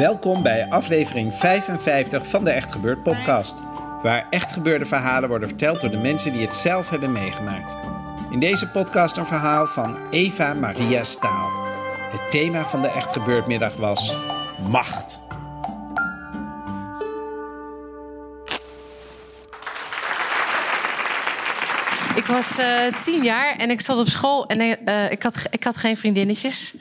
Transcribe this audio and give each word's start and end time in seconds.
Welkom 0.00 0.42
bij 0.42 0.68
aflevering 0.68 1.34
55 1.34 2.26
van 2.26 2.44
de 2.44 2.50
Echt 2.50 2.72
Gebeurd 2.72 3.02
podcast. 3.02 3.54
Waar 4.02 4.26
echt 4.30 4.52
gebeurde 4.52 4.86
verhalen 4.86 5.28
worden 5.28 5.48
verteld 5.48 5.80
door 5.80 5.90
de 5.90 5.96
mensen 5.96 6.32
die 6.32 6.42
het 6.42 6.54
zelf 6.54 6.90
hebben 6.90 7.12
meegemaakt. 7.12 7.76
In 8.30 8.40
deze 8.40 8.70
podcast 8.70 9.16
een 9.16 9.26
verhaal 9.26 9.66
van 9.66 9.96
Eva 10.10 10.54
Maria 10.54 11.04
Staal. 11.04 11.50
Het 12.10 12.30
thema 12.30 12.62
van 12.62 12.82
de 12.82 12.88
Echt 12.88 13.12
Gebeurd 13.12 13.46
middag 13.46 13.76
was 13.76 14.14
macht. 14.68 15.20
Ik 22.20 22.26
was 22.26 22.58
uh, 22.58 23.00
tien 23.00 23.22
jaar 23.22 23.56
en 23.56 23.70
ik 23.70 23.80
zat 23.80 23.98
op 23.98 24.08
school 24.08 24.46
en 24.46 24.60
uh, 24.60 25.10
ik, 25.10 25.22
had, 25.22 25.42
ik 25.50 25.64
had 25.64 25.76
geen 25.76 25.96
vriendinnetjes. 25.96 26.74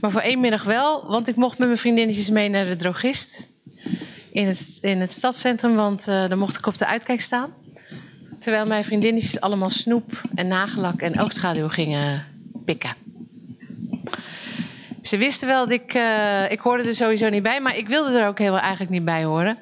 Maar 0.00 0.10
voor 0.10 0.20
één 0.20 0.40
middag 0.40 0.64
wel, 0.64 1.06
want 1.06 1.28
ik 1.28 1.36
mocht 1.36 1.58
met 1.58 1.66
mijn 1.66 1.80
vriendinnetjes 1.80 2.30
mee 2.30 2.48
naar 2.48 2.66
de 2.66 2.76
drogist. 2.76 3.48
In 4.32 4.46
het, 4.46 4.78
in 4.80 5.00
het 5.00 5.12
stadscentrum, 5.12 5.74
want 5.74 6.08
uh, 6.08 6.28
dan 6.28 6.38
mocht 6.38 6.58
ik 6.58 6.66
op 6.66 6.78
de 6.78 6.86
uitkijk 6.86 7.20
staan. 7.20 7.54
Terwijl 8.38 8.66
mijn 8.66 8.84
vriendinnetjes 8.84 9.40
allemaal 9.40 9.70
snoep 9.70 10.22
en 10.34 10.48
nagellak 10.48 11.00
en 11.00 11.20
oogschaduw 11.20 11.68
gingen 11.68 12.26
pikken. 12.64 13.01
Ze 15.02 15.16
wisten 15.16 15.48
wel 15.48 15.66
dat 15.66 15.74
ik. 15.80 15.94
Uh, 15.94 16.50
ik 16.50 16.60
hoorde 16.60 16.84
er 16.84 16.94
sowieso 16.94 17.28
niet 17.28 17.42
bij, 17.42 17.60
maar 17.60 17.76
ik 17.76 17.88
wilde 17.88 18.18
er 18.18 18.26
ook 18.26 18.38
helemaal 18.38 18.60
eigenlijk 18.60 18.90
niet 18.90 19.04
bij 19.04 19.24
horen. 19.24 19.58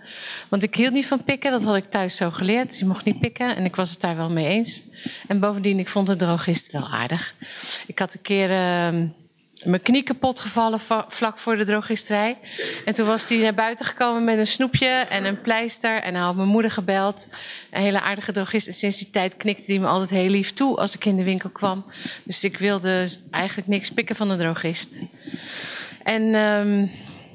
Want 0.48 0.62
ik 0.62 0.74
hield 0.74 0.92
niet 0.92 1.06
van 1.06 1.24
pikken, 1.24 1.50
dat 1.50 1.64
had 1.64 1.77
ik 1.77 1.91
thuis 1.91 2.16
zo 2.16 2.30
geleerd. 2.30 2.78
Je 2.78 2.86
mocht 2.86 3.05
niet 3.05 3.20
pikken 3.20 3.56
en 3.56 3.64
ik 3.64 3.77
was 3.77 3.91
het 3.91 4.00
daar 4.00 4.16
wel 4.16 4.30
mee 4.30 4.47
eens. 4.47 4.82
En 5.28 5.41
bovendien, 5.41 5.78
ik 5.78 5.88
vond 5.88 6.06
de 6.06 6.16
drogist 6.16 6.72
wel 6.72 6.88
aardig. 6.88 7.34
Ik 7.86 7.98
had 7.98 8.14
een 8.14 8.22
keer. 8.22 8.50
Uh, 8.50 9.02
mijn 9.64 9.83
knie 9.83 10.03
kapot 10.03 10.41
gevallen 10.41 10.80
vlak 11.08 11.39
voor 11.39 11.56
de 11.56 11.64
drogisterij. 11.64 12.39
En 12.84 12.94
toen 12.94 13.06
was 13.06 13.28
hij 13.28 13.39
naar 13.39 13.55
buiten 13.55 13.86
gekomen 13.86 14.25
met 14.25 14.39
een 14.39 14.47
snoepje 14.47 14.86
en 14.86 15.25
een 15.25 15.41
pleister. 15.41 16.03
En 16.03 16.14
hij 16.14 16.22
had 16.22 16.36
mijn 16.36 16.48
moeder 16.48 16.70
gebeld. 16.70 17.28
Een 17.70 17.83
hele 17.83 18.00
aardige 18.00 18.33
drogist. 18.33 18.66
En 18.66 18.72
sinds 18.72 18.98
die 18.98 19.11
tijd 19.11 19.36
knikte 19.36 19.72
hij 19.72 19.81
me 19.81 19.86
altijd 19.86 20.11
heel 20.11 20.31
lief 20.31 20.53
toe 20.53 20.77
als 20.77 20.94
ik 20.94 21.05
in 21.05 21.16
de 21.16 21.22
winkel 21.22 21.50
kwam. 21.50 21.84
Dus 22.25 22.44
ik 22.44 22.58
wilde 22.58 23.08
eigenlijk 23.31 23.69
niks 23.69 23.91
pikken 23.91 24.16
van 24.16 24.28
de 24.28 24.36
drogist. 24.36 25.03
En 26.03 26.34
um, 26.34 26.91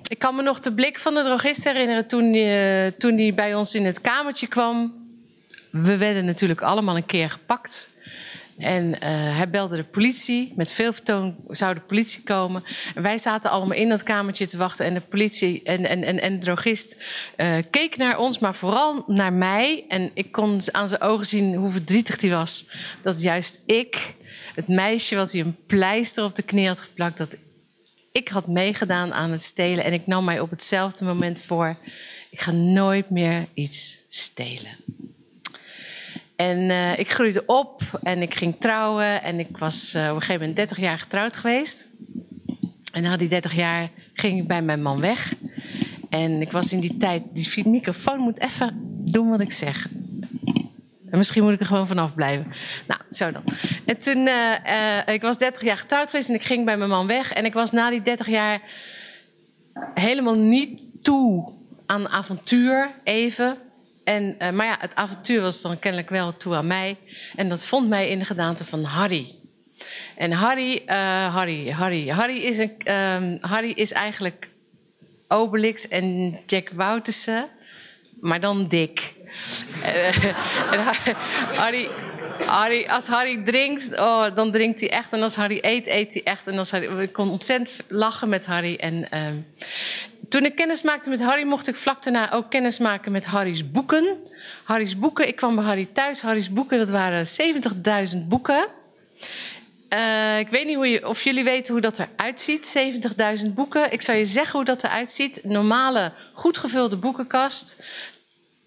ik 0.08 0.20
kan 0.20 0.36
me 0.36 0.42
nog 0.42 0.59
de 0.59 0.73
blik 0.73 1.00
van 1.00 1.14
de 1.14 1.23
drogist 1.23 1.64
herinneren 1.64 2.08
toen 2.08 2.34
hij, 2.34 2.92
toen 2.92 3.18
hij 3.18 3.34
bij 3.34 3.56
ons 3.56 3.76
in 3.76 3.86
het 3.86 4.02
kamertje 4.02 4.47
kwam. 4.47 4.94
We 5.69 5.97
werden 5.97 6.25
natuurlijk 6.25 6.62
allemaal 6.62 6.96
een 6.96 7.06
keer 7.06 7.30
gepakt. 7.30 7.94
En 8.58 8.86
uh, 8.86 9.00
hij 9.38 9.50
belde 9.50 9.76
de 9.76 9.84
politie. 9.84 10.54
Met 10.56 10.72
veel 10.72 10.94
vertoon 10.94 11.36
zou 11.50 11.74
de 11.74 11.80
politie 11.80 12.24
komen. 12.24 12.64
En 12.96 13.02
wij 13.02 13.18
zaten 13.18 13.52
allemaal 13.52 13.78
in 13.78 13.90
dat 13.90 14.04
kamertje 14.04 14.46
te 14.46 14.58
wachten. 14.58 14.86
En 14.86 14.94
de 14.94 15.02
politie 15.02 15.64
en, 15.64 15.86
en, 15.86 16.22
en, 16.22 16.40
de 16.40 16.46
drogist 16.46 16.98
uh, 17.38 17.58
keek 17.70 17.98
naar 17.98 18.18
ons, 18.18 18.40
maar 18.40 18.56
vooral 18.56 19.04
naar 19.08 19.34
mij. 19.34 19.86
En 19.88 20.12
ik 20.14 20.32
kon 20.32 20.60
aan 20.72 20.90
zijn 20.90 21.02
ogen 21.02 21.26
zien 21.26 21.56
hoe 21.56 21.72
verdrietig 21.72 22.22
hij 22.22 22.30
was. 22.30 22.70
Dat 23.02 23.22
juist 23.22 23.64
ik, 23.66 24.14
het 24.56 24.68
meisje 24.68 25.16
wat 25.16 25.32
hij 25.32 25.42
een 25.42 25.58
pleister 25.68 26.24
op 26.24 26.36
de 26.36 26.44
knie 26.44 26.68
had 26.68 26.82
geplakt, 26.82 27.18
dat 27.18 27.36
ik 28.12 28.28
had 28.28 28.48
meegedaan 28.48 29.14
aan 29.14 29.32
het 29.32 29.44
stelen. 29.44 29.84
En 29.84 29.94
ik 29.94 30.08
nam 30.08 30.26
mij 30.26 30.40
op 30.40 30.50
hetzelfde 30.50 31.06
moment 31.06 31.40
voor: 31.40 31.78
ik 32.30 32.40
ga 32.42 32.52
nooit 32.52 33.10
meer 33.10 33.48
iets 33.54 33.98
stelen. 34.10 34.78
En 36.35 36.69
uh, 36.69 37.00
ik 37.00 37.12
groeide 37.12 37.44
op 37.46 37.81
en 38.03 38.22
ik 38.22 38.35
ging 38.35 38.56
trouwen. 38.59 39.23
En 39.23 39.40
ik 39.40 39.57
was 39.57 39.94
uh, 39.96 40.01
op 40.01 40.07
een 40.07 40.22
gegeven 40.22 40.40
moment 40.40 40.56
30 40.56 40.79
jaar 40.79 41.00
getrouwd 41.00 41.38
geweest. 41.38 41.88
En 42.91 43.01
na 43.01 43.18
die 43.18 43.28
30 43.28 43.56
jaar 43.56 43.90
ging 44.13 44.40
ik 44.40 44.47
bij 44.47 44.62
mijn 44.62 44.81
man 44.81 45.00
weg. 45.00 45.34
En 46.09 46.41
ik 46.41 46.51
was 46.51 46.74
in 46.74 46.79
die 46.79 46.97
tijd, 46.97 47.34
die 47.34 47.68
microfoon 47.68 48.19
moet 48.19 48.40
even 48.40 48.72
doen 49.12 49.29
wat 49.29 49.40
ik 49.40 49.51
zeg. 49.51 49.88
En 51.09 51.18
misschien 51.18 51.44
moet 51.44 51.53
ik 51.53 51.59
er 51.59 51.66
gewoon 51.66 51.88
vanaf 51.88 52.16
blijven. 52.16 52.53
Nou, 52.88 53.01
zo 53.09 53.31
dan. 53.31 53.44
En 53.85 54.00
toen, 54.00 54.28
uh, 54.28 55.13
ik 55.13 55.22
was 55.22 55.38
30 55.38 55.62
jaar 55.63 55.78
getrouwd 55.78 56.09
geweest 56.09 56.29
en 56.29 56.35
ik 56.35 56.44
ging 56.44 56.66
bij 56.66 56.78
mijn 56.78 56.90
man 56.90 57.07
weg. 57.07 57.34
En 57.34 57.45
ik 57.45 57.53
was 57.53 57.72
na 57.72 57.90
die 57.90 58.01
30 58.01 58.28
jaar 58.28 58.62
helemaal 59.94 60.35
niet 60.35 60.81
toe 61.01 61.53
aan 61.85 62.07
avontuur, 62.07 62.91
even. 63.03 63.57
En, 64.06 64.36
uh, 64.40 64.50
maar 64.50 64.66
ja, 64.66 64.78
het 64.80 64.96
avontuur 64.96 65.42
was 65.42 65.62
dan 65.62 65.80
kennelijk 65.80 66.10
wel 66.10 66.38
toe 66.38 66.56
aan 66.56 66.68
mij. 66.68 66.98
En 67.36 67.50
dat 67.50 67.66
vond 67.66 67.90
mij 67.90 68.10
in 68.10 68.20
de 68.20 68.26
gedaante 68.26 68.66
van 68.66 68.84
Harry. 68.84 69.36
En 70.18 70.32
Harry, 70.32 70.84
uh, 70.88 71.36
Harry, 71.36 71.70
Harry, 71.70 72.10
Harry 72.10 72.38
is, 72.38 72.58
een, 72.58 72.94
um, 72.94 73.38
Harry 73.42 73.72
is 73.72 73.92
eigenlijk 73.92 74.50
Obelix 75.28 75.88
en 75.88 76.38
Jack 76.46 76.70
Woutersen, 76.70 77.48
maar 78.20 78.40
dan 78.40 78.68
dik. 78.68 79.14
en 80.72 80.84
Harry, 81.56 81.90
Harry, 82.46 82.86
als 82.86 83.08
Harry 83.08 83.44
drinkt, 83.44 84.00
oh, 84.00 84.36
dan 84.36 84.52
drinkt 84.52 84.80
hij 84.80 84.90
echt. 84.90 85.14
En 85.14 85.22
als 85.22 85.36
Harry 85.36 85.60
eet, 85.62 85.88
eet 85.88 86.14
hij 86.14 86.24
echt. 86.24 86.48
En 86.48 86.58
als 86.58 86.72
Harry, 86.72 87.00
ik 87.00 87.14
kon 87.14 87.30
ontzettend 87.30 87.84
lachen 87.88 88.30
met 88.30 88.46
Harry. 88.46 88.76
En 88.76 89.08
uh, 89.14 89.28
toen 90.35 90.46
ik 90.46 90.56
kennis 90.56 90.81
maakte 90.81 91.09
met 91.09 91.22
Harry, 91.22 91.44
mocht 91.44 91.68
ik 91.68 91.75
vlak 91.75 92.03
daarna 92.03 92.31
ook 92.31 92.50
kennis 92.50 92.78
maken 92.78 93.12
met 93.12 93.25
Harry's 93.25 93.72
boeken. 93.72 94.18
Harry's 94.63 94.97
boeken, 94.97 95.28
ik 95.28 95.35
kwam 95.35 95.56
bij 95.56 95.63
Harry 95.63 95.88
thuis. 95.94 96.22
Harry's 96.22 96.50
boeken, 96.50 96.78
dat 96.78 96.90
waren 96.90 97.25
70.000 98.16 98.28
boeken. 98.28 98.68
Uh, 99.90 100.40
ik 100.40 100.47
weet 100.47 100.66
niet 100.66 100.75
hoe 100.75 100.88
je, 100.88 101.07
of 101.07 101.24
jullie 101.24 101.44
weten 101.44 101.74
hoe 101.74 101.81
dat 101.81 102.00
eruit 102.00 102.41
ziet, 102.41 102.78
70.000 103.45 103.53
boeken. 103.53 103.91
Ik 103.91 104.01
zou 104.01 104.18
je 104.18 104.25
zeggen 104.25 104.51
hoe 104.51 104.66
dat 104.66 104.84
eruit 104.84 105.12
ziet. 105.12 105.40
Normale, 105.44 106.12
goed 106.34 106.57
gevulde 106.57 106.95
boekenkast 106.95 107.84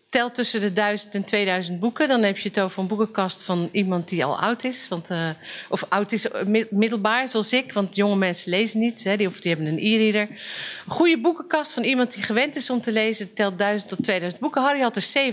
telt 0.08 0.34
tussen 0.34 0.60
de 0.60 0.72
1000 0.72 1.14
en 1.14 1.24
2000 1.24 1.80
boeken. 1.80 2.08
Dan 2.08 2.22
heb 2.22 2.38
je 2.38 2.48
het 2.48 2.60
over 2.60 2.80
een 2.80 2.86
boekenkast 2.86 3.44
van 3.44 3.68
iemand 3.72 4.08
die 4.08 4.24
al 4.24 4.40
oud 4.40 4.64
is. 4.64 4.88
Want, 4.88 5.10
uh, 5.10 5.30
of 5.68 5.84
oud 5.88 6.12
is 6.12 6.26
middelbaar, 6.70 7.28
zoals 7.28 7.52
ik. 7.52 7.72
Want 7.72 7.96
jonge 7.96 8.16
mensen 8.16 8.50
lezen 8.50 8.80
niet. 8.80 9.04
Hè, 9.04 9.16
die, 9.16 9.26
of 9.26 9.40
die 9.40 9.54
hebben 9.54 9.72
een 9.72 9.78
e-reader. 9.78 10.28
Een 10.30 10.92
goede 10.92 11.20
boekenkast 11.20 11.72
van 11.72 11.82
iemand 11.82 12.12
die 12.14 12.22
gewend 12.22 12.56
is 12.56 12.70
om 12.70 12.80
te 12.80 12.92
lezen... 12.92 13.34
telt 13.34 13.58
1000 13.58 13.90
tot 13.90 14.02
2000 14.02 14.42
boeken. 14.42 14.62
Harry 14.62 14.80
had 14.80 14.96
er 14.96 15.32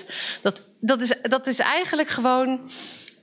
70.000. 0.00 0.10
Dat, 0.42 0.62
dat, 0.80 1.00
is, 1.00 1.12
dat 1.22 1.46
is 1.46 1.58
eigenlijk 1.58 2.08
gewoon... 2.08 2.70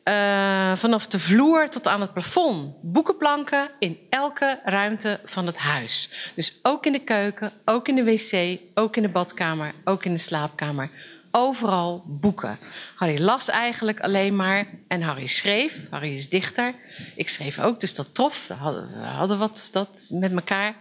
Uh, 0.07 0.77
vanaf 0.77 1.07
de 1.07 1.19
vloer 1.19 1.69
tot 1.69 1.87
aan 1.87 2.01
het 2.01 2.13
plafond. 2.13 2.77
Boekenplanken 2.81 3.69
in 3.79 3.97
elke 4.09 4.59
ruimte 4.63 5.19
van 5.23 5.45
het 5.45 5.57
huis. 5.57 6.31
Dus 6.35 6.59
ook 6.63 6.85
in 6.85 6.91
de 6.91 7.03
keuken, 7.03 7.51
ook 7.65 7.87
in 7.87 7.95
de 7.95 8.03
wc, 8.03 8.59
ook 8.73 8.95
in 8.95 9.01
de 9.01 9.09
badkamer, 9.09 9.73
ook 9.83 10.05
in 10.05 10.13
de 10.13 10.19
slaapkamer. 10.19 10.89
Overal 11.31 12.03
boeken. 12.07 12.59
Harry 12.95 13.19
las 13.19 13.49
eigenlijk 13.49 13.99
alleen 13.99 14.35
maar 14.35 14.67
en 14.87 15.01
Harry 15.01 15.27
schreef. 15.27 15.89
Harry 15.89 16.13
is 16.13 16.29
dichter. 16.29 16.75
Ik 17.15 17.29
schreef 17.29 17.59
ook, 17.59 17.79
dus 17.79 17.95
dat 17.95 18.15
trof. 18.15 18.47
We 18.47 18.53
hadden, 18.53 19.37
wat 19.37 19.69
dat 19.71 20.07
met 20.11 20.31
elkaar. 20.31 20.75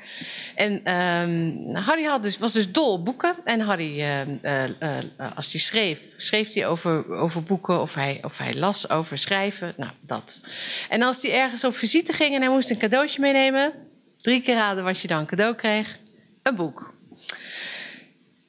En 0.55 0.95
um, 0.95 1.75
Harry 1.75 2.05
had 2.05 2.23
dus, 2.23 2.39
was 2.39 2.53
dus 2.53 2.73
dol 2.73 3.03
boeken. 3.03 3.37
En 3.45 3.61
Harry, 3.61 4.01
uh, 4.01 4.21
uh, 4.27 4.65
uh, 4.81 5.37
als 5.37 5.53
hij 5.53 5.61
schreef, 5.61 6.01
schreef 6.17 6.53
hij 6.53 6.67
over, 6.67 7.15
over 7.15 7.43
boeken 7.43 7.81
of 7.81 7.95
hij, 7.95 8.19
of 8.23 8.39
hij 8.39 8.55
las 8.55 8.91
over 8.91 9.19
schrijven. 9.19 9.75
Nou, 9.77 9.93
dat. 10.01 10.41
En 10.89 11.03
als 11.03 11.23
hij 11.23 11.33
ergens 11.33 11.65
op 11.65 11.77
visite 11.77 12.13
ging 12.13 12.35
en 12.35 12.41
hij 12.41 12.51
moest 12.51 12.71
een 12.71 12.79
cadeautje 12.79 13.21
meenemen, 13.21 13.73
drie 14.17 14.43
keer 14.43 14.55
raden 14.55 14.85
wat 14.85 15.01
je 15.01 15.09
dan 15.09 15.27
cadeau 15.27 15.55
kreeg: 15.55 15.99
een 16.43 16.57
boek. 16.57 16.96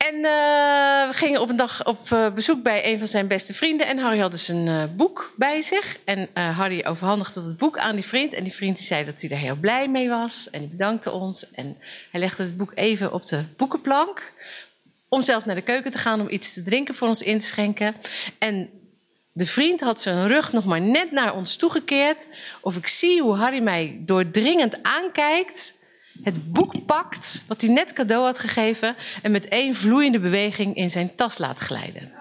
En 0.07 0.15
uh, 0.15 1.07
we 1.07 1.09
gingen 1.11 1.41
op 1.41 1.49
een 1.49 1.55
dag 1.55 1.85
op 1.85 2.09
uh, 2.09 2.33
bezoek 2.33 2.63
bij 2.63 2.85
een 2.85 2.97
van 2.97 3.07
zijn 3.07 3.27
beste 3.27 3.53
vrienden. 3.53 3.87
En 3.87 3.97
Harry 3.97 4.19
had 4.19 4.31
dus 4.31 4.47
een 4.47 4.65
uh, 4.65 4.83
boek 4.95 5.33
bij 5.35 5.61
zich. 5.61 5.97
En 6.05 6.29
Harry 6.33 6.85
overhandigde 6.85 7.41
het 7.41 7.57
boek 7.57 7.77
aan 7.77 7.95
die 7.95 8.05
vriend. 8.05 8.33
En 8.33 8.43
die 8.43 8.53
vriend 8.53 8.77
die 8.77 8.85
zei 8.85 9.05
dat 9.05 9.21
hij 9.21 9.29
er 9.29 9.37
heel 9.37 9.55
blij 9.55 9.89
mee 9.89 10.09
was. 10.09 10.49
En 10.49 10.59
die 10.59 10.69
bedankte 10.69 11.11
ons. 11.11 11.51
En 11.51 11.77
hij 12.11 12.19
legde 12.19 12.43
het 12.43 12.57
boek 12.57 12.71
even 12.75 13.13
op 13.13 13.25
de 13.25 13.43
boekenplank. 13.57 14.33
Om 15.09 15.23
zelf 15.23 15.45
naar 15.45 15.55
de 15.55 15.61
keuken 15.61 15.91
te 15.91 15.97
gaan 15.97 16.21
om 16.21 16.29
iets 16.29 16.53
te 16.53 16.63
drinken 16.63 16.95
voor 16.95 17.07
ons 17.07 17.21
in 17.21 17.39
te 17.39 17.45
schenken. 17.45 17.95
En 18.39 18.69
de 19.33 19.45
vriend 19.45 19.81
had 19.81 20.01
zijn 20.01 20.27
rug 20.27 20.53
nog 20.53 20.65
maar 20.65 20.81
net 20.81 21.11
naar 21.11 21.35
ons 21.35 21.55
toegekeerd. 21.55 22.27
Of 22.61 22.77
ik 22.77 22.87
zie 22.87 23.21
hoe 23.21 23.35
Harry 23.35 23.61
mij 23.61 23.97
doordringend 23.99 24.83
aankijkt 24.83 25.85
het 26.23 26.51
boek 26.51 26.85
pakt 26.85 27.43
wat 27.47 27.61
hij 27.61 27.69
net 27.69 27.93
cadeau 27.93 28.23
had 28.23 28.39
gegeven 28.39 28.95
en 29.21 29.31
met 29.31 29.47
één 29.47 29.75
vloeiende 29.75 30.19
beweging 30.19 30.75
in 30.75 30.89
zijn 30.89 31.15
tas 31.15 31.37
laat 31.37 31.59
glijden. 31.59 32.11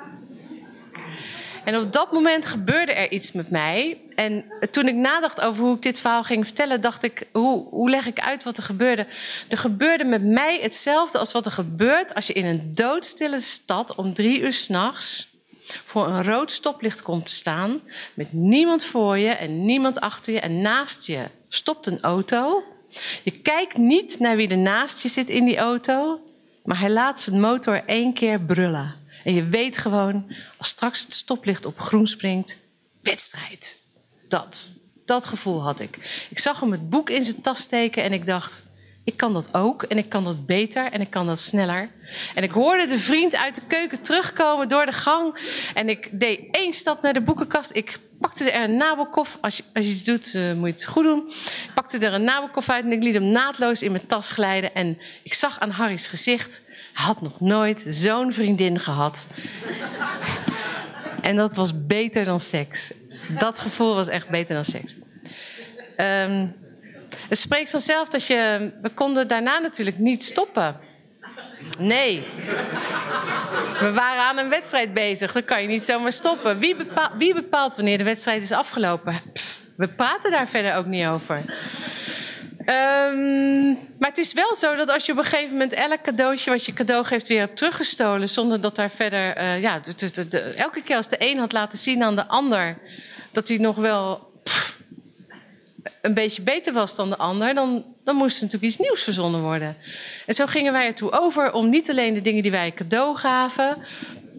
En 1.65 1.79
op 1.79 1.93
dat 1.93 2.13
moment 2.13 2.47
gebeurde 2.47 2.93
er 2.93 3.11
iets 3.11 3.33
met 3.33 3.51
mij. 3.51 4.01
En 4.15 4.45
toen 4.71 4.89
ik 4.89 4.95
nadacht 4.95 5.41
over 5.41 5.65
hoe 5.65 5.77
ik 5.77 5.83
dit 5.83 6.01
verhaal 6.01 6.25
ging 6.25 6.47
vertellen, 6.47 6.81
dacht 6.81 7.03
ik: 7.03 7.27
hoe, 7.33 7.69
hoe 7.69 7.91
leg 7.91 8.07
ik 8.07 8.21
uit 8.21 8.45
wat 8.45 8.57
er 8.57 8.63
gebeurde? 8.63 9.07
Er 9.49 9.59
gebeurde 9.59 10.05
met 10.05 10.25
mij 10.25 10.59
hetzelfde 10.63 11.19
als 11.19 11.33
wat 11.33 11.47
er 11.47 11.53
gebeurt 11.53 12.15
als 12.15 12.27
je 12.27 12.33
in 12.33 12.45
een 12.45 12.73
doodstille 12.75 13.41
stad 13.41 13.95
om 13.95 14.15
drie 14.15 14.41
uur 14.41 14.53
s'nachts 14.53 15.35
voor 15.85 16.07
een 16.07 16.25
rood 16.25 16.53
stoplicht 16.53 17.03
komt 17.03 17.27
te 17.27 17.33
staan. 17.33 17.81
Met 18.15 18.33
niemand 18.33 18.85
voor 18.85 19.19
je 19.19 19.31
en 19.31 19.65
niemand 19.65 20.01
achter 20.01 20.33
je. 20.33 20.41
En 20.41 20.61
naast 20.61 21.07
je 21.07 21.25
stopt 21.49 21.87
een 21.87 22.01
auto. 22.01 22.63
Je 23.23 23.31
kijkt 23.31 23.77
niet 23.77 24.19
naar 24.19 24.37
wie 24.37 24.49
er 24.49 24.59
naast 24.59 25.03
je 25.03 25.09
zit 25.09 25.29
in 25.29 25.45
die 25.45 25.57
auto, 25.57 26.21
maar 26.65 26.79
hij 26.81 26.91
laat 26.91 27.21
zijn 27.21 27.41
motor 27.41 27.83
één 27.87 28.15
keer 28.15 28.41
brullen. 28.41 28.95
En 29.23 29.35
je 29.35 29.45
weet 29.45 29.79
gewoon, 29.79 30.35
als 30.59 30.69
straks 30.69 31.03
het 31.03 31.15
stoplicht 31.15 31.67
op 31.67 31.81
groen 31.81 32.07
springt, 32.07 32.59
wedstrijd. 33.03 33.79
Dat, 34.29 34.71
dat 35.05 35.27
gevoel 35.27 35.63
had 35.63 35.81
ik. 35.81 36.27
Ik 36.31 36.39
zag 36.39 36.61
hem 36.61 36.73
het 36.73 36.91
boek 36.91 37.11
in 37.11 37.23
zijn 37.23 37.43
tas 37.43 37.61
steken 37.61 38.03
en 38.03 38.13
ik 38.13 38.27
dacht, 38.27 38.63
ik 39.07 39.17
kan 39.17 39.33
dat 39.33 39.55
ook 39.55 39.83
en 39.83 39.99
ik 39.99 40.09
kan 40.09 40.25
dat 40.25 40.47
beter 40.47 40.93
en 40.93 41.01
ik 41.01 41.11
kan 41.11 41.27
dat 41.27 41.41
sneller. 41.41 41.91
En 42.35 42.43
ik 42.43 42.51
hoorde 42.51 42.87
de 42.87 42.99
vriend 42.99 43.37
uit 43.37 43.55
de 43.55 43.61
keuken 43.67 44.01
terugkomen 44.01 44.69
door 44.69 44.87
de 44.87 44.93
gang. 44.93 45.39
En 45.75 45.89
ik 45.89 46.09
deed 46.13 46.41
één 46.51 46.73
stap 46.73 47.03
naar 47.03 47.13
de 47.13 47.21
boekenkast. 47.21 47.71
Ik 47.75 47.99
pakte 48.21 48.51
er 48.51 48.63
een 48.63 48.77
nabelkof. 48.77 49.39
Als 49.41 49.57
je, 49.57 49.63
als 49.75 49.85
je 49.85 49.91
iets 49.93 50.05
doet, 50.05 50.35
uh, 50.35 50.53
moet 50.53 50.67
je 50.67 50.73
het 50.73 50.85
goed 50.85 51.05
doen. 51.05 51.25
Ik 51.29 51.71
pakte 51.75 51.99
er 51.99 52.13
een 52.13 52.25
nabelkof 52.25 52.69
uit 52.69 52.85
en 52.85 52.93
ik 52.93 53.03
liet 53.03 53.15
hem 53.15 53.31
naadloos 53.31 53.83
in 53.83 53.93
mijn 53.93 54.07
tas 54.07 54.31
glijden. 54.31 54.75
En 54.75 54.99
ik 55.23 55.35
zag 55.35 55.61
aan 55.61 55.71
Harry's 55.71 56.07
gezicht, 56.07 56.63
hij 56.93 57.05
had 57.05 57.21
nog 57.21 57.41
nooit 57.41 57.85
zo'n 57.89 58.33
vriendin 58.33 58.79
gehad. 58.79 59.27
en 61.23 61.37
dat 61.37 61.55
was 61.55 61.87
beter 61.87 62.25
dan 62.25 62.41
seks. 62.41 62.93
Dat 63.39 63.59
gevoel 63.59 63.95
was 63.95 64.09
echt 64.09 64.29
beter 64.29 64.55
dan 64.55 64.65
seks. 64.65 64.95
Um, 65.97 66.55
het 67.29 67.39
spreekt 67.39 67.71
vanzelf 67.71 68.09
dat 68.09 68.27
je. 68.27 68.71
We 68.83 68.91
konden 68.91 69.29
daarna 69.29 69.59
natuurlijk 69.59 69.99
niet 69.99 70.25
stoppen. 70.25 70.77
Nee. 71.79 72.27
We 73.81 73.93
waren 73.95 74.23
aan 74.23 74.39
een 74.39 74.49
wedstrijd 74.49 74.95
bezig. 74.95 75.33
Dan 75.33 75.45
kan 75.45 75.63
je 75.63 75.69
niet 75.69 75.83
zomaar 75.83 76.13
stoppen. 76.13 76.59
Wie 77.19 77.35
bepaalt, 77.35 77.77
wanneer 77.77 77.99
de 77.99 78.05
wedstrijd 78.05 78.43
is 78.43 78.53
afgelopen? 78.53 79.21
we 79.77 79.89
praten 79.89 80.31
daar 80.31 80.49
verder 80.49 80.75
ook 80.75 80.87
niet 80.87 81.07
over. 81.07 81.45
Um, 82.59 83.73
maar 83.99 84.09
het 84.09 84.19
is 84.19 84.33
wel 84.33 84.55
zo 84.55 84.77
dat 84.77 84.91
als 84.91 85.07
je 85.07 85.13
op 85.13 85.19
een 85.19 85.25
gegeven 85.25 85.53
moment 85.53 85.73
elk 85.73 86.03
cadeautje 86.03 86.51
wat 86.51 86.65
je 86.65 86.73
cadeau 86.73 87.05
geeft 87.05 87.29
weer 87.29 87.39
hebt 87.39 87.57
teruggestolen, 87.57 88.29
zonder 88.29 88.61
dat 88.61 88.77
daar 88.77 88.91
verder. 88.91 89.39
Uh, 89.39 89.61
ja, 89.61 89.81
de, 89.97 90.41
elke 90.57 90.83
keer 90.83 90.97
als 90.97 91.09
de 91.09 91.17
een 91.19 91.39
had 91.39 91.53
laten 91.53 91.79
zien 91.79 92.03
aan 92.03 92.17
de 92.17 92.27
ander 92.27 92.79
dat 93.33 93.49
hij 93.49 93.57
nog 93.57 93.77
wel 93.77 94.31
een 96.03 96.15
beetje 96.15 96.43
beter 96.43 96.73
was 96.73 96.97
dan 96.97 97.11
de 97.11 97.17
ander, 97.17 97.55
dan, 97.55 97.85
dan 98.05 98.17
moest 98.17 98.37
er 98.37 98.43
natuurlijk 98.43 98.73
iets 98.73 98.83
nieuws 98.83 99.03
verzonnen 99.03 99.43
worden. 99.43 99.77
En 100.27 100.35
zo 100.35 100.47
gingen 100.47 100.73
wij 100.73 100.87
ertoe 100.87 101.13
over 101.13 101.53
om 101.53 101.69
niet 101.69 101.91
alleen 101.91 102.15
de 102.15 102.23
dingen 102.23 102.43
die 102.43 102.51
wij 102.51 102.73
cadeau 102.73 103.17
gaven 103.17 103.77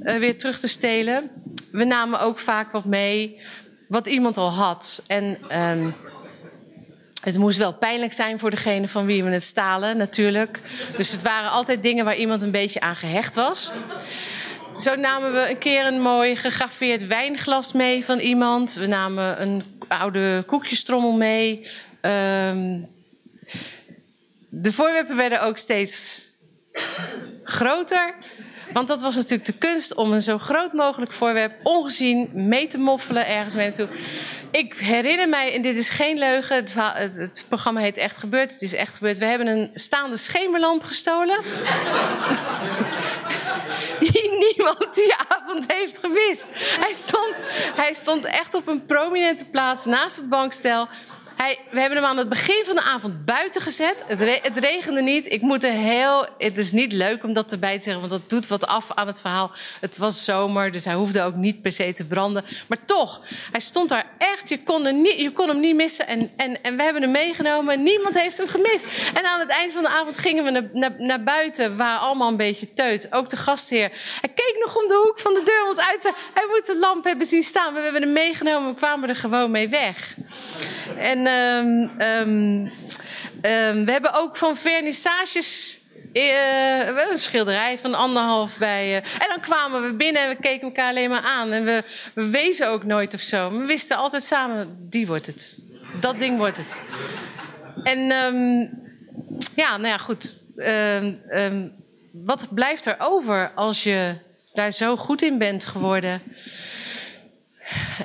uh, 0.04 0.18
weer 0.18 0.38
terug 0.38 0.60
te 0.60 0.68
stelen. 0.68 1.30
We 1.72 1.84
namen 1.84 2.20
ook 2.20 2.40
vaak 2.40 2.72
wat 2.72 2.86
mee 2.86 3.42
wat 3.88 4.08
iemand 4.08 4.38
al 4.38 4.52
had. 4.52 5.04
En 5.08 5.38
um, 5.62 5.96
het 7.22 7.38
moest 7.38 7.58
wel 7.58 7.74
pijnlijk 7.74 8.14
zijn 8.14 8.40
voor 8.40 8.50
degene 8.50 8.88
van 8.88 9.06
wie 9.06 9.24
we 9.24 9.30
het 9.30 9.44
stalen, 9.44 9.98
natuurlijk. 9.98 10.60
Dus 10.98 11.12
het 11.12 11.22
waren 11.22 11.50
altijd 11.50 11.84
dingen 11.84 12.06
waar 12.06 12.16
iemand 12.16 12.42
een 12.42 12.52
beetje 12.52 12.80
aan 12.80 12.96
gehecht 12.96 13.36
was. 13.36 13.72
Zo 14.78 14.96
namen 14.96 15.34
we 15.34 15.50
een 15.50 15.58
keer 15.58 15.86
een 15.86 16.02
mooi 16.02 16.36
gegraveerd 16.36 17.08
wijnglas 17.08 17.72
mee 17.72 18.06
van 18.06 18.20
iemand. 18.20 18.74
We 18.74 18.88
namen 18.88 19.42
een 19.42 19.64
oude 19.88 20.44
koekjestrommel 20.46 21.12
mee. 21.12 21.68
Um, 22.02 22.88
de 24.50 24.72
voorwerpen 24.72 25.16
werden 25.16 25.42
ook 25.42 25.58
steeds 25.58 26.26
groter. 27.44 28.16
Want 28.74 28.88
dat 28.88 29.02
was 29.02 29.16
natuurlijk 29.16 29.46
de 29.46 29.58
kunst 29.58 29.96
om 29.96 30.12
een 30.12 30.22
zo 30.22 30.38
groot 30.38 30.74
mogelijk 30.74 31.12
voorwerp 31.12 31.54
ongezien 31.64 32.30
mee 32.34 32.68
te 32.68 32.78
moffelen 32.78 33.28
ergens 33.28 33.56
mee 33.56 33.66
naartoe. 33.66 33.88
Ik 34.52 34.78
herinner 34.78 35.30
mij, 35.30 35.54
en 35.54 35.62
dit 35.62 35.78
is 35.78 35.90
geen 35.90 36.18
leugen, 36.18 36.56
het, 36.56 36.74
het, 37.18 37.46
programma 37.48 37.82
heet 37.82 37.98
Echt 37.98 38.18
Gebeurd. 38.18 38.52
Het 38.52 38.62
is 38.62 38.74
echt 38.74 38.94
gebeurd. 38.94 39.18
We 39.18 39.26
hebben 39.26 39.48
een 39.48 39.72
staande 39.74 40.18
schemerlamp 40.18 40.84
gestolen. 40.84 41.38
niemand 44.46 44.96
die 44.96 45.16
avond 45.28 45.72
heeft 45.72 45.98
gemist. 45.98 46.50
Hij 46.54 46.94
stond, 46.94 47.34
hij 47.76 47.94
stond 47.94 48.26
echt 48.26 48.54
op 48.54 48.68
een 48.68 48.86
prominente 48.86 49.46
plaats 49.46 49.86
naast 49.86 50.18
het 50.18 50.30
bankstel. 50.30 50.88
We 51.38 51.80
hebben 51.80 51.98
hem 51.98 52.08
aan 52.08 52.18
het 52.18 52.30
begin 52.30 52.64
van 52.66 52.76
de 52.76 52.82
avond 52.82 53.26
buiten 53.26 53.62
gezet. 53.62 54.04
Het, 54.08 54.20
het, 54.44 54.58
regende 54.58 55.02
niet. 55.02 55.32
Ik 55.32 55.42
moet 55.42 55.64
er 55.64 55.72
heel. 55.72 56.26
Het 56.38 56.58
is 56.58 56.72
niet 56.72 56.94
leuk 56.94 57.24
om 57.24 57.34
dat 57.34 57.52
erbij 57.52 57.78
te 57.78 57.84
zeggen, 57.84 58.10
want 58.10 58.22
dat 58.22 58.30
doet 58.30 58.48
wat 58.48 58.68
af 58.68 58.92
aan 58.94 59.08
het 59.08 59.20
verhaal. 59.20 59.52
Het 59.80 59.98
was 59.98 60.26
zomer, 60.26 60.72
dus 60.72 60.86
hij 60.86 60.94
hoefde 60.94 61.22
ook 61.22 61.36
niet 61.36 61.62
per 61.62 61.72
se 61.72 61.94
te 61.94 62.06
branden. 62.06 62.46
Maar 62.68 62.86
toch, 62.86 63.22
hij 63.52 63.60
stond 63.60 63.90
daar 63.90 64.06
echt. 64.18 64.50
Je 64.50 64.64
kon, 64.64 65.02
niet, 65.02 65.20
je 65.20 65.32
kon 65.32 65.48
hem 65.48 65.60
niet 65.60 65.76
missen. 65.76 66.08
En, 66.08 66.32
en, 66.38 66.64
en 66.64 66.78
we 66.78 66.84
hebben 66.84 67.02
hem 67.02 67.12
meegenomen. 67.12 67.84
Niemand 67.84 68.20
heeft 68.20 68.38
hem 68.38 68.48
gemist. 68.48 68.86
En 69.14 69.26
aan 69.26 69.40
het 69.40 69.50
eind 69.50 69.72
van 69.72 69.84
de 69.84 69.90
avond 69.90 70.18
gingen 70.18 70.44
we 70.44 70.52
naar, 70.52 70.70
naar, 70.74 70.96
naar 70.98 71.24
buiten, 71.24 71.78
waar 71.78 71.98
allemaal 71.98 72.30
een 72.30 72.38
beetje 72.38 72.74
teut. 72.74 73.08
Ook 73.12 73.30
de 73.30 73.38
gastheer. 73.38 73.92
Hij 74.22 74.30
keek 74.30 74.56
nog 74.66 74.76
om 74.76 74.88
de 74.88 75.02
hoek 75.04 75.20
van 75.20 75.34
de 75.34 75.44
deur 75.44 75.66
ons 75.68 75.80
uit. 75.80 76.04
Hij 76.34 76.46
moet 76.50 76.66
de 76.66 76.78
lamp 76.78 77.04
hebben 77.04 77.26
zien 77.26 77.44
staan. 77.44 77.74
We 77.74 77.82
hebben 77.82 78.02
hem 78.02 78.14
meegenomen. 78.14 78.70
We 78.70 78.76
kwamen 78.76 79.10
er 79.10 79.16
gewoon 79.16 79.52
mee 79.52 79.68
weg. 79.68 80.16
En 80.98 81.27
um, 81.28 82.72
we 83.86 83.92
hebben 83.92 84.14
ook 84.14 84.38
van 84.38 84.58
vernissages. 84.58 85.78
Uh, 86.14 87.10
een 87.10 87.18
schilderij 87.18 87.78
van 87.80 87.94
anderhalf 87.94 88.58
bij. 88.58 88.88
Uh, 88.90 88.96
en 88.96 89.30
dan 89.30 89.40
kwamen 89.40 89.84
we 89.84 89.94
binnen 89.94 90.22
en 90.22 90.30
we 90.30 90.36
keken 90.36 90.68
elkaar 90.68 90.90
alleen 90.90 91.10
maar 91.10 91.22
aan. 91.22 91.52
En 91.52 91.64
we, 91.64 91.84
we 92.14 92.30
wezen 92.30 92.68
ook 92.70 92.84
nooit 92.84 93.14
of 93.14 93.20
zo. 93.20 93.52
we 93.52 93.66
wisten 93.66 93.98
altijd 93.98 94.24
samen: 94.24 94.78
die 94.90 95.08
wordt 95.08 95.26
het. 95.26 95.58
Dat 96.00 96.20
ding 96.20 96.38
wordt 96.38 96.58
het. 96.58 96.82
En 97.84 98.00
ja, 99.56 99.78
nou 99.78 99.88
ja, 99.88 99.98
goed. 99.98 100.36
wat 102.12 102.48
blijft 102.54 102.86
er 102.86 102.96
over 103.00 103.52
als 103.56 103.84
je 103.84 104.16
daar 104.54 104.72
zo 104.72 104.96
goed 104.96 105.22
in 105.22 105.38
bent 105.38 105.66
geworden? 105.66 106.22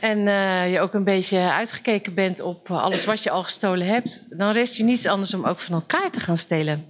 En 0.00 0.18
uh, 0.18 0.72
je 0.72 0.80
ook 0.80 0.94
een 0.94 1.04
beetje 1.04 1.38
uitgekeken 1.38 2.14
bent 2.14 2.40
op 2.40 2.70
alles 2.70 3.04
wat 3.04 3.22
je 3.22 3.30
al 3.30 3.42
gestolen 3.42 3.86
hebt, 3.86 4.24
dan 4.30 4.52
rest 4.52 4.76
je 4.76 4.84
niets 4.84 5.06
anders 5.06 5.34
om 5.34 5.46
ook 5.46 5.58
van 5.58 5.74
elkaar 5.74 6.10
te 6.10 6.20
gaan 6.20 6.38
stelen. 6.38 6.86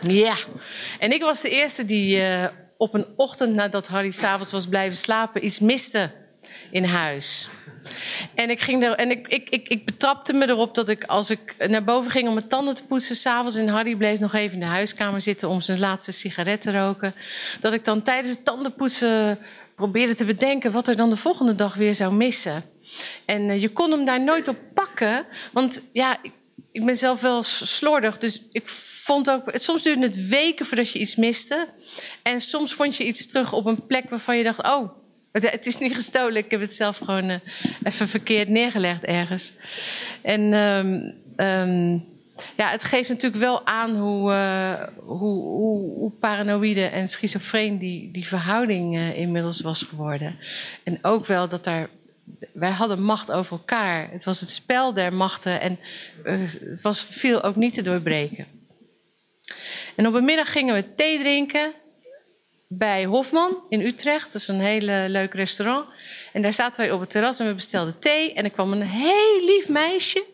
Ja, 0.00 0.36
en 0.98 1.12
ik 1.12 1.22
was 1.22 1.40
de 1.40 1.50
eerste 1.50 1.84
die 1.84 2.16
uh, 2.16 2.44
op 2.76 2.94
een 2.94 3.06
ochtend 3.16 3.54
nadat 3.54 3.86
Harry 3.86 4.10
s'avonds 4.10 4.52
was 4.52 4.66
blijven 4.66 4.96
slapen 4.96 5.44
iets 5.44 5.58
miste 5.58 6.10
in 6.70 6.84
huis. 6.84 7.48
En, 8.34 8.50
ik, 8.50 8.60
ging 8.60 8.84
er, 8.84 8.92
en 8.92 9.10
ik, 9.10 9.28
ik, 9.28 9.48
ik, 9.48 9.68
ik 9.68 9.84
betrapte 9.84 10.32
me 10.32 10.48
erop 10.48 10.74
dat 10.74 10.88
ik 10.88 11.04
als 11.04 11.30
ik 11.30 11.68
naar 11.68 11.84
boven 11.84 12.10
ging 12.10 12.28
om 12.28 12.34
mijn 12.34 12.48
tanden 12.48 12.74
te 12.74 12.84
poetsen 12.84 13.16
s'avonds... 13.16 13.56
en 13.56 13.68
Harry 13.68 13.96
bleef 13.96 14.18
nog 14.18 14.34
even 14.34 14.54
in 14.54 14.60
de 14.60 14.66
huiskamer 14.66 15.22
zitten 15.22 15.48
om 15.48 15.62
zijn 15.62 15.78
laatste 15.78 16.12
sigaret 16.12 16.60
te 16.60 16.72
roken... 16.72 17.14
dat 17.60 17.72
ik 17.72 17.84
dan 17.84 18.02
tijdens 18.02 18.34
het 18.34 18.44
tandenpoetsen 18.44 19.38
probeerde 19.76 20.14
te 20.14 20.24
bedenken 20.24 20.72
wat 20.72 20.88
er 20.88 20.96
dan 20.96 21.10
de 21.10 21.16
volgende 21.16 21.54
dag 21.54 21.74
weer 21.74 21.94
zou 21.94 22.14
missen. 22.14 22.64
En 23.24 23.48
uh, 23.48 23.60
je 23.60 23.68
kon 23.68 23.90
hem 23.90 24.04
daar 24.04 24.22
nooit 24.22 24.48
op 24.48 24.56
pakken, 24.74 25.26
want 25.52 25.82
ja, 25.92 26.18
ik, 26.72 26.84
ben 26.84 26.96
zelf 26.96 27.20
wel 27.20 27.42
slordig, 27.42 28.18
dus 28.18 28.42
ik 28.52 28.68
vond 28.68 29.30
ook. 29.30 29.50
Soms 29.54 29.82
duurde 29.82 30.06
het 30.06 30.28
weken 30.28 30.66
voordat 30.66 30.90
je 30.90 30.98
iets 30.98 31.16
miste. 31.16 31.68
En 32.22 32.40
soms 32.40 32.74
vond 32.74 32.96
je 32.96 33.06
iets 33.06 33.26
terug 33.26 33.52
op 33.52 33.66
een 33.66 33.86
plek 33.86 34.10
waarvan 34.10 34.36
je 34.36 34.44
dacht: 34.44 34.62
oh, 34.62 34.90
het, 35.32 35.66
is 35.66 35.78
niet 35.78 35.94
gestolen. 35.94 36.36
Ik 36.36 36.50
heb 36.50 36.60
het 36.60 36.74
zelf 36.74 36.98
gewoon 36.98 37.30
uh, 37.30 37.38
even 37.82 38.08
verkeerd 38.08 38.48
neergelegd 38.48 39.04
ergens. 39.04 39.52
En 40.22 40.52
um, 40.52 41.14
um, 41.36 42.15
ja, 42.56 42.70
het 42.70 42.84
geeft 42.84 43.08
natuurlijk 43.08 43.42
wel 43.42 43.66
aan 43.66 43.96
hoe, 43.96 44.32
uh, 44.32 44.82
hoe, 45.04 45.42
hoe, 45.42 45.94
hoe, 45.94 46.10
paranoïde 46.10 46.84
en 46.84 47.08
schizofreen 47.08 47.78
die, 47.78 48.10
die 48.10 48.28
verhouding 48.28 48.96
uh, 48.96 49.18
inmiddels 49.18 49.60
was 49.60 49.82
geworden. 49.82 50.38
En 50.84 50.98
ook 51.02 51.26
wel 51.26 51.48
dat 51.48 51.64
daar. 51.64 51.88
Wij 52.52 52.70
hadden 52.70 53.02
macht 53.02 53.32
over 53.32 53.52
elkaar. 53.52 54.10
Het 54.10 54.24
was 54.24 54.40
het 54.40 54.50
spel 54.50 54.94
der 54.94 55.12
machten 55.12 55.60
en 55.60 55.78
uh, 56.24 56.40
het 56.70 56.82
was 56.82 57.04
veel 57.04 57.42
ook 57.42 57.56
niet 57.56 57.74
te 57.74 57.82
doorbreken. 57.82 58.46
En 59.96 60.06
op 60.06 60.14
een 60.14 60.24
middag 60.24 60.52
gingen 60.52 60.74
we 60.74 60.94
thee 60.94 61.18
drinken 61.18 61.72
bij 62.68 63.04
Hofman 63.04 63.64
in 63.68 63.80
Utrecht. 63.80 64.32
Dat 64.32 64.42
is 64.42 64.48
een 64.48 64.60
hele 64.60 65.04
leuk 65.08 65.34
restaurant. 65.34 65.86
En 66.32 66.42
daar 66.42 66.54
zaten 66.54 66.84
wij 66.84 66.94
op 66.94 67.00
het 67.00 67.10
terras 67.10 67.40
en 67.40 67.46
we 67.46 67.54
bestelden 67.54 67.98
thee. 67.98 68.32
En 68.32 68.44
er 68.44 68.50
kwam 68.50 68.72
een 68.72 68.82
heel 68.82 69.44
lief 69.44 69.68
meisje. 69.68 70.24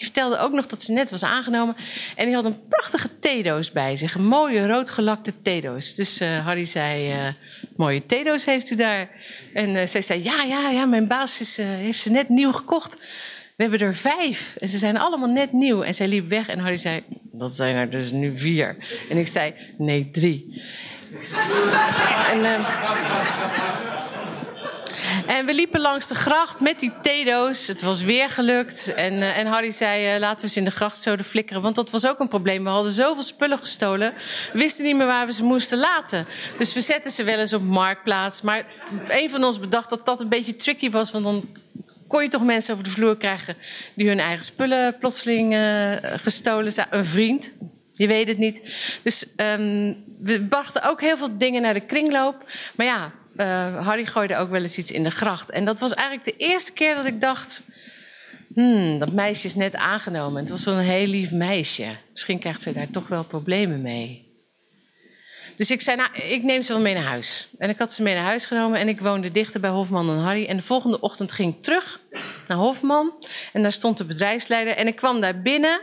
Die 0.00 0.08
vertelde 0.08 0.38
ook 0.38 0.52
nog 0.52 0.66
dat 0.66 0.82
ze 0.82 0.92
net 0.92 1.10
was 1.10 1.22
aangenomen. 1.22 1.76
En 2.16 2.26
die 2.26 2.34
had 2.34 2.44
een 2.44 2.66
prachtige 2.68 3.18
theedoos 3.18 3.72
bij 3.72 3.96
zich. 3.96 4.14
Een 4.14 4.26
mooie 4.26 4.66
roodgelakte 4.66 5.32
theedoos. 5.42 5.94
Dus 5.94 6.20
uh, 6.20 6.44
Harry 6.44 6.64
zei, 6.64 7.14
uh, 7.14 7.32
mooie 7.76 8.06
theedoos 8.06 8.44
heeft 8.44 8.70
u 8.70 8.74
daar. 8.74 9.08
En 9.54 9.68
uh, 9.68 9.86
zij 9.86 10.02
zei, 10.02 10.24
ja, 10.24 10.42
ja, 10.42 10.70
ja, 10.70 10.84
mijn 10.84 11.06
baas 11.06 11.40
is, 11.40 11.56
heeft 11.56 12.00
ze 12.00 12.10
net 12.10 12.28
nieuw 12.28 12.52
gekocht. 12.52 12.98
We 13.56 13.62
hebben 13.62 13.80
er 13.80 13.96
vijf. 13.96 14.56
En 14.56 14.68
ze 14.68 14.78
zijn 14.78 14.98
allemaal 14.98 15.28
net 15.28 15.52
nieuw. 15.52 15.82
En 15.82 15.94
zij 15.94 16.08
liep 16.08 16.28
weg 16.28 16.48
en 16.48 16.58
Harry 16.58 16.76
zei, 16.76 17.02
dat 17.32 17.54
zijn 17.54 17.76
er 17.76 17.90
dus 17.90 18.10
nu 18.10 18.36
vier. 18.38 18.76
En 19.10 19.16
ik 19.16 19.28
zei, 19.28 19.54
nee, 19.78 20.10
drie. 20.10 20.62
en, 22.32 22.44
en 25.36 25.46
we 25.46 25.54
liepen 25.54 25.80
langs 25.80 26.06
de 26.06 26.14
gracht 26.14 26.60
met 26.60 26.80
die 26.80 26.92
theedoos. 27.02 27.66
Het 27.66 27.82
was 27.82 28.02
weer 28.02 28.30
gelukt. 28.30 28.94
En, 28.94 29.14
uh, 29.14 29.38
en 29.38 29.46
Harry 29.46 29.70
zei, 29.70 30.14
uh, 30.14 30.20
laten 30.20 30.46
we 30.46 30.52
ze 30.52 30.58
in 30.58 30.64
de 30.64 30.70
gracht 30.70 31.00
zoden 31.00 31.24
flikkeren. 31.24 31.62
Want 31.62 31.74
dat 31.74 31.90
was 31.90 32.06
ook 32.06 32.20
een 32.20 32.28
probleem. 32.28 32.64
We 32.64 32.70
hadden 32.70 32.92
zoveel 32.92 33.22
spullen 33.22 33.58
gestolen. 33.58 34.14
We 34.52 34.58
wisten 34.58 34.84
niet 34.84 34.96
meer 34.96 35.06
waar 35.06 35.26
we 35.26 35.32
ze 35.32 35.42
moesten 35.42 35.78
laten. 35.78 36.26
Dus 36.58 36.74
we 36.74 36.80
zetten 36.80 37.10
ze 37.10 37.24
wel 37.24 37.38
eens 37.38 37.52
op 37.52 37.62
marktplaats. 37.62 38.40
Maar 38.40 38.66
een 39.08 39.30
van 39.30 39.44
ons 39.44 39.58
bedacht 39.58 39.90
dat 39.90 40.06
dat 40.06 40.20
een 40.20 40.28
beetje 40.28 40.56
tricky 40.56 40.90
was. 40.90 41.10
Want 41.10 41.24
dan 41.24 41.44
kon 42.08 42.22
je 42.22 42.28
toch 42.28 42.44
mensen 42.44 42.72
over 42.72 42.84
de 42.84 42.90
vloer 42.90 43.16
krijgen... 43.16 43.56
die 43.94 44.08
hun 44.08 44.20
eigen 44.20 44.44
spullen 44.44 44.98
plotseling 44.98 45.54
uh, 45.54 45.96
gestolen 46.02 46.72
zijn. 46.72 46.86
Een 46.90 47.04
vriend, 47.04 47.52
je 47.92 48.06
weet 48.06 48.28
het 48.28 48.38
niet. 48.38 48.62
Dus 49.02 49.26
um, 49.36 50.04
we 50.20 50.46
brachten 50.48 50.82
ook 50.82 51.00
heel 51.00 51.16
veel 51.16 51.38
dingen 51.38 51.62
naar 51.62 51.74
de 51.74 51.80
kringloop. 51.80 52.44
Maar 52.76 52.86
ja, 52.86 53.12
uh, 53.40 53.86
Harry 53.86 54.06
gooide 54.06 54.36
ook 54.36 54.50
wel 54.50 54.62
eens 54.62 54.78
iets 54.78 54.92
in 54.92 55.02
de 55.02 55.10
gracht. 55.10 55.50
En 55.50 55.64
dat 55.64 55.80
was 55.80 55.94
eigenlijk 55.94 56.38
de 56.38 56.44
eerste 56.44 56.72
keer 56.72 56.94
dat 56.94 57.06
ik 57.06 57.20
dacht... 57.20 57.62
Hmm, 58.54 58.98
dat 58.98 59.12
meisje 59.12 59.46
is 59.46 59.54
net 59.54 59.74
aangenomen. 59.74 60.40
Het 60.40 60.50
was 60.50 60.66
een 60.66 60.78
heel 60.78 61.06
lief 61.06 61.32
meisje. 61.32 61.96
Misschien 62.12 62.38
krijgt 62.38 62.62
ze 62.62 62.72
daar 62.72 62.90
toch 62.90 63.08
wel 63.08 63.24
problemen 63.24 63.82
mee. 63.82 64.28
Dus 65.56 65.70
ik 65.70 65.80
zei, 65.80 65.96
nou, 65.96 66.14
ik 66.14 66.42
neem 66.42 66.62
ze 66.62 66.72
wel 66.72 66.82
mee 66.82 66.94
naar 66.94 67.04
huis. 67.04 67.48
En 67.58 67.68
ik 67.68 67.78
had 67.78 67.92
ze 67.92 68.02
mee 68.02 68.14
naar 68.14 68.24
huis 68.24 68.46
genomen 68.46 68.80
en 68.80 68.88
ik 68.88 69.00
woonde 69.00 69.30
dichter 69.30 69.60
bij 69.60 69.70
Hofman 69.70 70.06
dan 70.06 70.18
Harry. 70.18 70.46
En 70.46 70.56
de 70.56 70.62
volgende 70.62 71.00
ochtend 71.00 71.32
ging 71.32 71.54
ik 71.54 71.62
terug 71.62 72.00
naar 72.48 72.58
Hofman. 72.58 73.12
En 73.52 73.62
daar 73.62 73.72
stond 73.72 73.98
de 73.98 74.04
bedrijfsleider. 74.04 74.76
En 74.76 74.86
ik 74.86 74.96
kwam 74.96 75.20
daar 75.20 75.42
binnen 75.42 75.80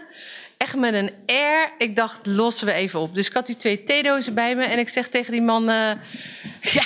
echt 0.57 0.75
met 0.75 0.93
een 0.93 1.11
air. 1.25 1.73
Ik 1.77 1.95
dacht, 1.95 2.25
lossen 2.25 2.67
we 2.67 2.73
even 2.73 2.99
op. 2.99 3.15
Dus 3.15 3.27
ik 3.27 3.33
had 3.33 3.45
die 3.45 3.57
twee 3.57 3.83
theedozen 3.83 4.33
bij 4.33 4.55
me. 4.55 4.63
En 4.63 4.79
ik 4.79 4.89
zeg 4.89 5.09
tegen 5.09 5.31
die 5.31 5.41
man... 5.41 5.69
Uh, 5.69 5.91
ja, 6.77 6.83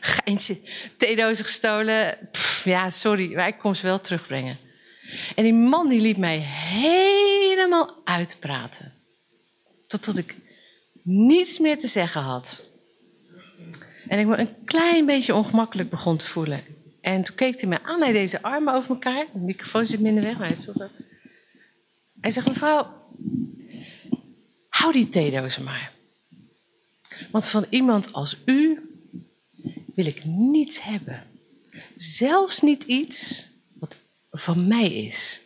geintje, 0.00 0.58
theedozen 0.96 1.44
gestolen. 1.44 2.18
Ja, 2.64 2.90
sorry, 2.90 3.34
maar 3.34 3.48
ik 3.48 3.58
kom 3.58 3.74
ze 3.74 3.86
wel 3.86 4.00
terugbrengen. 4.00 4.58
En 5.34 5.44
die 5.44 5.54
man 5.54 5.88
die 5.88 6.00
liet 6.00 6.16
mij 6.16 6.38
helemaal 6.38 8.00
uitpraten. 8.04 8.92
Totdat 9.86 10.18
ik 10.18 10.34
niets 11.02 11.58
meer 11.58 11.78
te 11.78 11.86
zeggen 11.86 12.20
had. 12.20 12.70
En 14.08 14.18
ik 14.18 14.26
me 14.26 14.36
een 14.36 14.64
klein 14.64 15.06
beetje 15.06 15.34
ongemakkelijk 15.34 15.90
begon 15.90 16.16
te 16.16 16.26
voelen. 16.26 16.64
En 17.00 17.24
toen 17.24 17.34
keek 17.34 17.60
hij 17.60 17.68
me 17.68 17.78
aan. 17.82 18.02
Hij 18.02 18.12
deze 18.12 18.42
armen 18.42 18.74
over 18.74 18.90
elkaar. 18.90 19.26
De 19.32 19.38
microfoon 19.38 19.86
zit 19.86 20.00
minder 20.00 20.22
weg, 20.22 20.38
maar 20.38 20.46
hij 20.46 20.56
is 20.56 20.64
zo. 20.64 20.88
Hij 22.22 22.30
zegt, 22.30 22.46
mevrouw, 22.46 22.86
hou 24.68 24.92
die 24.92 25.08
theedozen 25.08 25.64
maar. 25.64 25.92
Want 27.30 27.46
van 27.46 27.66
iemand 27.70 28.12
als 28.12 28.36
u 28.44 28.80
wil 29.94 30.06
ik 30.06 30.24
niets 30.24 30.82
hebben. 30.82 31.22
Zelfs 31.96 32.60
niet 32.60 32.82
iets 32.82 33.48
wat 33.72 33.96
van 34.30 34.66
mij 34.66 34.94
is. 34.94 35.40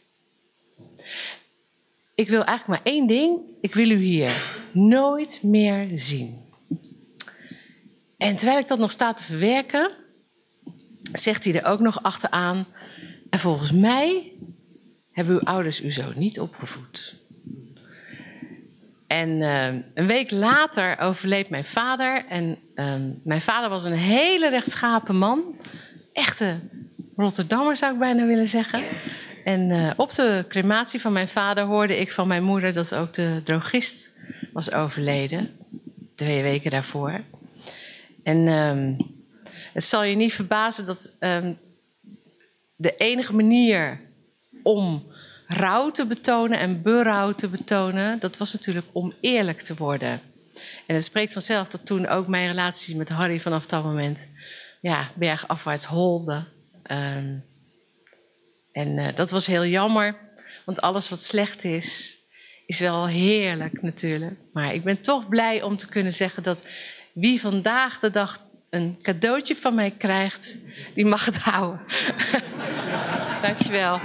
Ik 2.14 2.28
wil 2.28 2.44
eigenlijk 2.44 2.84
maar 2.84 2.92
één 2.92 3.06
ding. 3.06 3.40
Ik 3.60 3.74
wil 3.74 3.90
u 3.90 4.02
hier 4.02 4.58
nooit 4.72 5.42
meer 5.42 5.90
zien. 5.94 6.44
En 8.16 8.36
terwijl 8.36 8.58
ik 8.58 8.68
dat 8.68 8.78
nog 8.78 8.90
sta 8.90 9.14
te 9.14 9.22
verwerken, 9.22 9.90
zegt 11.12 11.44
hij 11.44 11.54
er 11.54 11.64
ook 11.64 11.80
nog 11.80 12.02
achteraan. 12.02 12.66
En 13.30 13.38
volgens 13.38 13.72
mij 13.72 14.32
hebben 15.16 15.34
uw 15.34 15.40
ouders 15.40 15.82
u 15.82 15.92
zo 15.92 16.12
niet 16.14 16.40
opgevoed. 16.40 17.14
En 19.06 19.28
uh, 19.28 19.66
een 19.94 20.06
week 20.06 20.30
later 20.30 20.98
overleed 20.98 21.48
mijn 21.48 21.64
vader. 21.64 22.24
En 22.28 22.58
uh, 22.74 22.94
mijn 23.24 23.42
vader 23.42 23.70
was 23.70 23.84
een 23.84 23.98
hele 23.98 24.48
rechtschapen 24.48 25.16
man. 25.16 25.56
Echte 26.12 26.58
Rotterdammer 27.16 27.76
zou 27.76 27.92
ik 27.92 27.98
bijna 27.98 28.26
willen 28.26 28.48
zeggen. 28.48 28.82
En 29.44 29.70
uh, 29.70 29.90
op 29.96 30.12
de 30.12 30.44
crematie 30.48 31.00
van 31.00 31.12
mijn 31.12 31.28
vader 31.28 31.64
hoorde 31.64 31.96
ik 31.96 32.12
van 32.12 32.28
mijn 32.28 32.44
moeder 32.44 32.72
dat 32.72 32.94
ook 32.94 33.14
de 33.14 33.40
drogist 33.44 34.10
was 34.52 34.72
overleden. 34.72 35.50
Twee 36.14 36.42
weken 36.42 36.70
daarvoor. 36.70 37.20
En 38.22 38.48
ehm, 38.48 38.94
het 39.72 39.84
zal 39.84 40.02
je 40.04 40.16
niet 40.16 40.34
verbazen 40.34 40.86
dat 40.86 41.16
ehm, 41.18 41.52
de 42.76 42.96
enige 42.96 43.34
manier 43.34 44.05
om 44.66 45.06
rouw 45.46 45.90
te 45.90 46.06
betonen 46.06 46.58
en 46.58 46.82
berouw 46.82 47.32
te 47.32 47.48
betonen, 47.48 48.18
dat 48.18 48.36
was 48.36 48.52
natuurlijk 48.52 48.86
om 48.92 49.12
eerlijk 49.20 49.62
te 49.62 49.74
worden. 49.74 50.20
En 50.86 50.94
het 50.94 51.04
spreekt 51.04 51.32
vanzelf 51.32 51.68
dat 51.68 51.86
toen 51.86 52.06
ook 52.06 52.26
mijn 52.26 52.48
relatie 52.48 52.96
met 52.96 53.08
Harry 53.08 53.40
vanaf 53.40 53.66
dat 53.66 53.84
moment 53.84 54.28
ja, 54.80 55.10
bergafwaarts 55.14 55.84
holde. 55.84 56.44
Um, 56.90 57.44
en 58.72 58.98
uh, 58.98 59.08
dat 59.14 59.30
was 59.30 59.46
heel 59.46 59.66
jammer, 59.66 60.16
want 60.64 60.80
alles 60.80 61.08
wat 61.08 61.22
slecht 61.22 61.64
is, 61.64 62.18
is 62.66 62.80
wel 62.80 63.06
heerlijk 63.06 63.82
natuurlijk. 63.82 64.36
Maar 64.52 64.74
ik 64.74 64.84
ben 64.84 65.00
toch 65.00 65.28
blij 65.28 65.62
om 65.62 65.76
te 65.76 65.88
kunnen 65.88 66.12
zeggen 66.12 66.42
dat 66.42 66.68
wie 67.12 67.40
vandaag 67.40 67.98
de 67.98 68.10
dag 68.10 68.40
een 68.70 68.98
cadeautje 69.02 69.56
van 69.56 69.74
mij 69.74 69.90
krijgt, 69.90 70.56
die 70.94 71.06
mag 71.06 71.24
het 71.24 71.38
houden. 71.38 71.80
Dankjewel. 73.42 74.00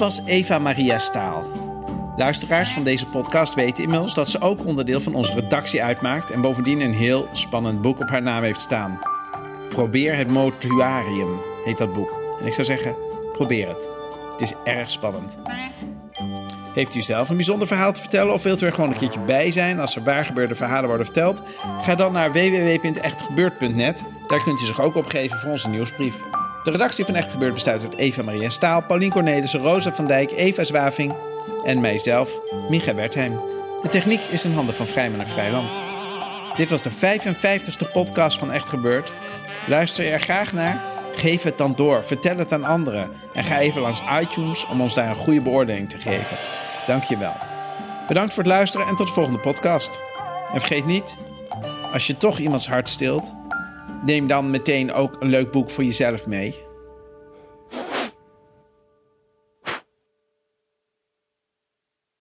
Was 0.00 0.20
Eva 0.24 0.58
Maria 0.58 0.98
Staal. 0.98 1.50
Luisteraars 2.16 2.70
van 2.70 2.84
deze 2.84 3.06
podcast 3.06 3.54
weten 3.54 3.82
inmiddels 3.82 4.14
dat 4.14 4.28
ze 4.28 4.40
ook 4.40 4.64
onderdeel 4.64 5.00
van 5.00 5.14
onze 5.14 5.34
redactie 5.34 5.82
uitmaakt 5.82 6.30
en 6.30 6.40
bovendien 6.40 6.80
een 6.80 6.94
heel 6.94 7.28
spannend 7.32 7.82
boek 7.82 8.00
op 8.00 8.08
haar 8.08 8.22
naam 8.22 8.42
heeft 8.42 8.60
staan. 8.60 9.00
Probeer 9.68 10.16
het 10.16 10.28
mortuarium 10.28 11.40
heet 11.64 11.78
dat 11.78 11.94
boek. 11.94 12.10
En 12.40 12.46
ik 12.46 12.52
zou 12.52 12.66
zeggen, 12.66 12.94
probeer 13.32 13.68
het. 13.68 13.88
Het 14.32 14.40
is 14.40 14.54
erg 14.64 14.90
spannend. 14.90 15.38
Heeft 16.74 16.94
u 16.94 17.00
zelf 17.00 17.28
een 17.28 17.36
bijzonder 17.36 17.66
verhaal 17.66 17.92
te 17.92 18.00
vertellen 18.00 18.32
of 18.32 18.42
wilt 18.42 18.62
u 18.62 18.66
er 18.66 18.72
gewoon 18.72 18.90
een 18.90 18.98
keertje 18.98 19.20
bij 19.20 19.50
zijn 19.50 19.80
als 19.80 19.96
er 19.96 20.04
waargebeurde 20.04 20.54
verhalen 20.54 20.88
worden 20.88 21.06
verteld? 21.06 21.42
Ga 21.80 21.94
dan 21.94 22.12
naar 22.12 22.32
www.echtgebeurd.net. 22.32 24.04
Daar 24.28 24.42
kunt 24.42 24.62
u 24.62 24.66
zich 24.66 24.80
ook 24.80 24.94
opgeven 24.94 25.38
voor 25.38 25.50
onze 25.50 25.68
nieuwsbrief. 25.68 26.14
De 26.64 26.70
redactie 26.70 27.04
van 27.04 27.14
Echt 27.14 27.30
Gebeurd 27.30 27.54
bestaat 27.54 27.82
uit 27.82 27.96
Eva 27.96 28.22
Maria 28.22 28.48
Staal, 28.48 28.82
Paulien 28.82 29.10
Cornelissen, 29.10 29.60
Rosa 29.60 29.92
van 29.92 30.06
Dijk, 30.06 30.32
Eva 30.36 30.64
Zwaving 30.64 31.14
en 31.64 31.80
mijzelf, 31.80 32.30
Micha 32.68 32.94
Wertheim. 32.94 33.40
De 33.82 33.88
techniek 33.88 34.20
is 34.30 34.44
in 34.44 34.52
handen 34.52 34.74
van 34.74 34.86
Vrijman 34.86 35.20
en 35.20 35.28
Vrijland. 35.28 35.78
Dit 36.56 36.70
was 36.70 36.82
de 36.82 36.90
55ste 36.90 37.92
podcast 37.92 38.38
van 38.38 38.52
Echt 38.52 38.68
Gebeurd. 38.68 39.12
Luister 39.66 40.04
je 40.04 40.10
er 40.10 40.20
graag 40.20 40.52
naar? 40.52 40.82
Geef 41.14 41.42
het 41.42 41.58
dan 41.58 41.72
door, 41.76 42.04
vertel 42.04 42.36
het 42.36 42.52
aan 42.52 42.64
anderen 42.64 43.10
en 43.34 43.44
ga 43.44 43.58
even 43.58 43.80
langs 43.80 44.02
iTunes 44.20 44.66
om 44.66 44.80
ons 44.80 44.94
daar 44.94 45.08
een 45.08 45.16
goede 45.16 45.40
beoordeling 45.40 45.90
te 45.90 45.98
geven. 45.98 46.36
Dank 46.86 47.04
je 47.04 47.18
wel. 47.18 47.34
Bedankt 48.08 48.34
voor 48.34 48.42
het 48.42 48.52
luisteren 48.52 48.86
en 48.86 48.96
tot 48.96 49.06
de 49.06 49.12
volgende 49.12 49.38
podcast. 49.38 50.00
En 50.52 50.60
vergeet 50.60 50.86
niet, 50.86 51.16
als 51.92 52.06
je 52.06 52.16
toch 52.16 52.38
iemands 52.38 52.68
hart 52.68 52.88
stilt, 52.88 53.34
neem 54.04 54.26
dan 54.26 54.50
meteen 54.50 54.92
ook 54.92 55.16
een 55.18 55.28
leuk 55.28 55.50
boek 55.50 55.70
voor 55.70 55.84
jezelf 55.84 56.26
mee. 56.26 56.69